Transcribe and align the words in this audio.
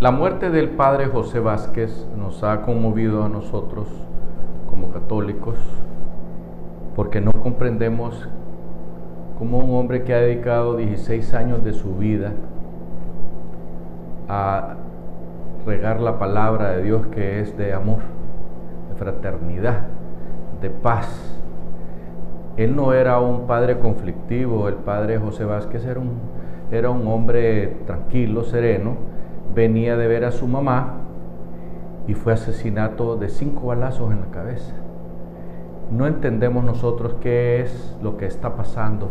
La 0.00 0.12
muerte 0.12 0.50
del 0.50 0.68
padre 0.68 1.06
José 1.06 1.40
Vázquez 1.40 2.06
nos 2.16 2.44
ha 2.44 2.62
conmovido 2.62 3.24
a 3.24 3.28
nosotros 3.28 3.88
como 4.70 4.92
católicos 4.92 5.56
porque 6.94 7.20
no 7.20 7.32
comprendemos 7.32 8.28
cómo 9.40 9.58
un 9.58 9.74
hombre 9.76 10.04
que 10.04 10.14
ha 10.14 10.18
dedicado 10.18 10.76
16 10.76 11.34
años 11.34 11.64
de 11.64 11.72
su 11.72 11.96
vida 11.96 12.30
a 14.28 14.76
regar 15.66 15.98
la 15.98 16.16
palabra 16.20 16.76
de 16.76 16.84
Dios 16.84 17.08
que 17.08 17.40
es 17.40 17.58
de 17.58 17.72
amor, 17.72 18.02
de 18.90 18.94
fraternidad, 18.94 19.80
de 20.62 20.70
paz. 20.70 21.36
Él 22.56 22.76
no 22.76 22.92
era 22.92 23.18
un 23.18 23.48
padre 23.48 23.80
conflictivo, 23.80 24.68
el 24.68 24.76
padre 24.76 25.18
José 25.18 25.44
Vázquez 25.44 25.84
era 25.84 25.98
un, 25.98 26.20
era 26.70 26.88
un 26.88 27.04
hombre 27.08 27.78
tranquilo, 27.84 28.44
sereno, 28.44 29.18
venía 29.54 29.96
de 29.96 30.06
ver 30.06 30.24
a 30.24 30.32
su 30.32 30.46
mamá 30.46 30.94
y 32.06 32.14
fue 32.14 32.32
asesinato 32.32 33.16
de 33.16 33.28
cinco 33.28 33.68
balazos 33.68 34.12
en 34.12 34.20
la 34.20 34.26
cabeza. 34.28 34.74
No 35.90 36.06
entendemos 36.06 36.64
nosotros 36.64 37.16
qué 37.20 37.60
es 37.60 37.96
lo 38.02 38.16
que 38.16 38.26
está 38.26 38.56
pasando 38.56 39.08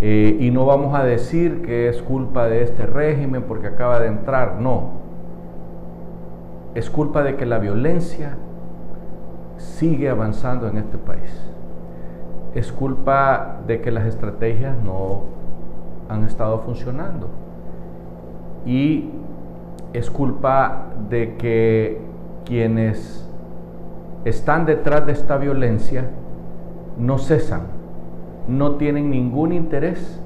eh, 0.00 0.36
y 0.38 0.50
no 0.52 0.64
vamos 0.64 0.94
a 0.94 1.02
decir 1.02 1.62
que 1.62 1.88
es 1.88 2.02
culpa 2.02 2.46
de 2.46 2.62
este 2.62 2.86
régimen 2.86 3.42
porque 3.42 3.66
acaba 3.66 3.98
de 3.98 4.06
entrar, 4.06 4.60
no. 4.60 5.08
Es 6.74 6.88
culpa 6.88 7.22
de 7.22 7.36
que 7.36 7.46
la 7.46 7.58
violencia 7.58 8.36
sigue 9.56 10.08
avanzando 10.08 10.68
en 10.68 10.78
este 10.78 10.98
país. 10.98 11.50
Es 12.54 12.72
culpa 12.72 13.58
de 13.66 13.80
que 13.80 13.90
las 13.90 14.06
estrategias 14.06 14.76
no 14.84 15.24
han 16.08 16.24
estado 16.24 16.60
funcionando. 16.60 17.28
Y 18.64 19.10
es 19.92 20.10
culpa 20.10 20.86
de 21.08 21.36
que 21.36 21.98
quienes 22.44 23.28
están 24.24 24.66
detrás 24.66 25.06
de 25.06 25.12
esta 25.12 25.38
violencia 25.38 26.04
no 26.98 27.18
cesan, 27.18 27.62
no 28.48 28.76
tienen 28.76 29.10
ningún 29.10 29.52
interés 29.52 30.20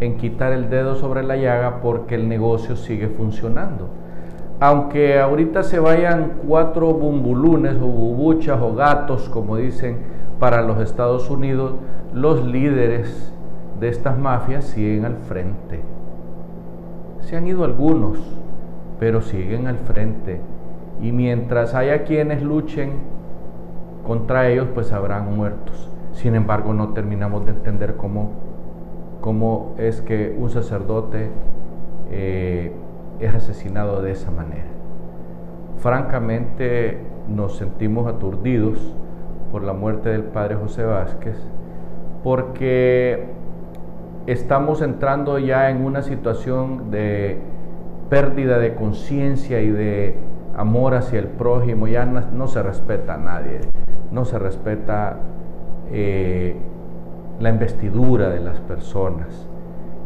en 0.00 0.16
quitar 0.16 0.52
el 0.52 0.70
dedo 0.70 0.94
sobre 0.94 1.22
la 1.22 1.36
llaga 1.36 1.80
porque 1.82 2.14
el 2.14 2.28
negocio 2.28 2.76
sigue 2.76 3.08
funcionando. 3.08 3.88
Aunque 4.60 5.20
ahorita 5.20 5.62
se 5.62 5.78
vayan 5.78 6.32
cuatro 6.46 6.92
bumbulunes 6.92 7.76
o 7.76 7.86
bubuchas 7.86 8.60
o 8.60 8.74
gatos, 8.74 9.28
como 9.28 9.56
dicen 9.56 9.98
para 10.40 10.62
los 10.62 10.80
Estados 10.80 11.30
Unidos, 11.30 11.74
los 12.12 12.44
líderes 12.44 13.32
de 13.78 13.88
estas 13.88 14.18
mafias 14.18 14.64
siguen 14.64 15.04
al 15.04 15.16
frente. 15.16 15.80
Se 17.20 17.36
han 17.36 17.46
ido 17.46 17.64
algunos, 17.64 18.18
pero 18.98 19.20
siguen 19.20 19.66
al 19.66 19.78
frente. 19.78 20.40
Y 21.00 21.12
mientras 21.12 21.74
haya 21.74 22.04
quienes 22.04 22.42
luchen 22.42 22.92
contra 24.06 24.48
ellos, 24.48 24.68
pues 24.74 24.92
habrán 24.92 25.36
muertos. 25.36 25.90
Sin 26.12 26.34
embargo, 26.34 26.72
no 26.72 26.92
terminamos 26.94 27.44
de 27.44 27.52
entender 27.52 27.96
cómo, 27.96 28.30
cómo 29.20 29.74
es 29.78 30.00
que 30.00 30.34
un 30.36 30.50
sacerdote 30.50 31.30
eh, 32.10 32.72
es 33.20 33.34
asesinado 33.34 34.02
de 34.02 34.12
esa 34.12 34.30
manera. 34.30 34.66
Francamente, 35.78 36.98
nos 37.28 37.56
sentimos 37.56 38.06
aturdidos 38.06 38.78
por 39.52 39.62
la 39.62 39.72
muerte 39.72 40.08
del 40.08 40.24
padre 40.24 40.56
José 40.56 40.84
Vázquez, 40.84 41.36
porque 42.24 43.26
estamos 44.26 44.82
entrando 44.82 45.38
ya 45.38 45.70
en 45.70 45.84
una 45.84 46.02
situación 46.02 46.90
de 46.90 47.38
pérdida 48.08 48.58
de 48.58 48.74
conciencia 48.74 49.60
y 49.60 49.70
de 49.70 50.16
amor 50.56 50.94
hacia 50.94 51.18
el 51.18 51.28
prójimo, 51.28 51.86
ya 51.86 52.04
no, 52.04 52.48
se 52.48 52.62
respeta 52.62 53.14
a 53.14 53.18
nadie, 53.18 53.60
no 54.10 54.24
se 54.24 54.38
respeta 54.38 55.18
eh, 55.90 56.56
la 57.38 57.50
investidura 57.50 58.30
de 58.30 58.40
las 58.40 58.58
personas. 58.60 59.48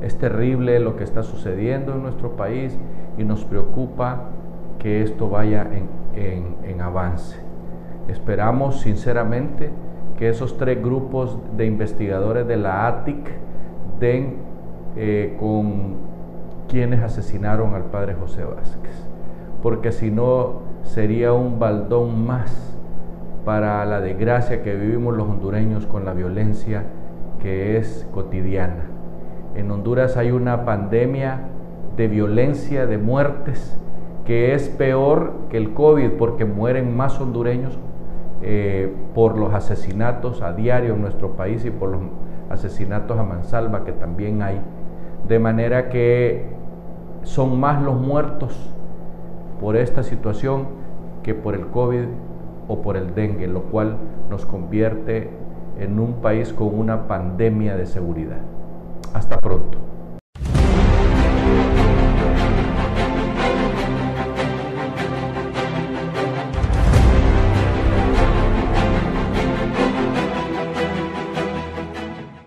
Es 0.00 0.16
terrible 0.16 0.78
lo 0.78 0.96
que 0.96 1.04
está 1.04 1.22
sucediendo 1.22 1.92
en 1.92 2.02
nuestro 2.02 2.36
país 2.36 2.78
y 3.18 3.24
nos 3.24 3.44
preocupa 3.44 4.30
que 4.78 5.02
esto 5.02 5.28
vaya 5.28 5.66
en, 5.72 6.80
avance. 6.80 7.36
Esperamos 8.06 8.80
sinceramente 8.80 9.70
que 10.16 10.28
esos 10.28 10.56
tres 10.56 10.80
grupos 10.82 11.36
de 11.56 11.66
investigadores 11.66 12.46
de 12.46 12.56
la 12.56 12.86
ATIC 12.86 13.28
den 13.98 14.36
eh, 14.96 15.36
con 15.38 15.96
quienes 16.68 17.02
asesinaron 17.02 17.74
al 17.74 17.84
padre 17.84 18.14
José 18.14 18.44
Vázquez, 18.44 19.06
porque 19.62 19.92
si 19.92 20.10
no 20.10 20.60
sería 20.82 21.32
un 21.32 21.58
baldón 21.58 22.26
más 22.26 22.76
para 23.44 23.84
la 23.84 24.00
desgracia 24.00 24.62
que 24.62 24.74
vivimos 24.74 25.16
los 25.16 25.28
hondureños 25.28 25.86
con 25.86 26.04
la 26.04 26.12
violencia 26.12 26.84
que 27.40 27.76
es 27.76 28.06
cotidiana. 28.12 28.84
En 29.54 29.70
Honduras 29.70 30.16
hay 30.16 30.30
una 30.30 30.64
pandemia 30.64 31.40
de 31.96 32.08
violencia, 32.08 32.86
de 32.86 32.98
muertes, 32.98 33.78
que 34.24 34.54
es 34.54 34.68
peor 34.68 35.32
que 35.48 35.56
el 35.56 35.72
COVID 35.72 36.10
porque 36.18 36.44
mueren 36.44 36.94
más 36.94 37.18
hondureños 37.20 37.78
eh, 38.42 38.94
por 39.14 39.38
los 39.38 39.54
asesinatos 39.54 40.42
a 40.42 40.52
diario 40.52 40.94
en 40.94 41.00
nuestro 41.00 41.32
país 41.32 41.64
y 41.64 41.70
por 41.70 41.90
los 41.90 42.02
asesinatos 42.50 43.18
a 43.18 43.22
mansalva 43.22 43.84
que 43.84 43.92
también 43.92 44.42
hay. 44.42 44.60
De 45.26 45.38
manera 45.38 45.88
que 45.88 46.57
son 47.22 47.58
más 47.58 47.82
los 47.82 48.00
muertos 48.00 48.54
por 49.60 49.76
esta 49.76 50.02
situación 50.02 50.66
que 51.22 51.34
por 51.34 51.54
el 51.54 51.66
COVID 51.66 52.04
o 52.68 52.82
por 52.82 52.96
el 52.96 53.14
dengue, 53.14 53.46
lo 53.46 53.62
cual 53.64 53.96
nos 54.30 54.46
convierte 54.46 55.30
en 55.78 55.98
un 55.98 56.14
país 56.14 56.52
con 56.52 56.78
una 56.78 57.06
pandemia 57.08 57.76
de 57.76 57.86
seguridad. 57.86 58.40
Hasta 59.14 59.38
pronto. 59.38 59.78